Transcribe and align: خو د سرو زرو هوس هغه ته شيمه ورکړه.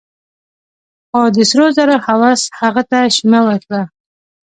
خو 1.09 1.21
د 1.35 1.37
سرو 1.49 1.67
زرو 1.77 1.95
هوس 2.05 2.41
هغه 2.59 2.83
ته 2.89 2.99
شيمه 3.15 3.39
ورکړه. 3.47 3.81